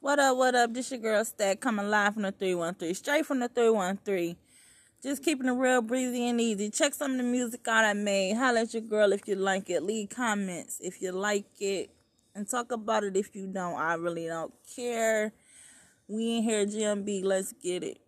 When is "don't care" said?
14.28-15.32